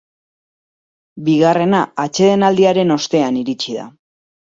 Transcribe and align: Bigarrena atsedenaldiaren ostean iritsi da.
Bigarrena 1.27 1.83
atsedenaldiaren 2.07 2.99
ostean 2.99 3.43
iritsi 3.47 3.81
da. 3.81 3.91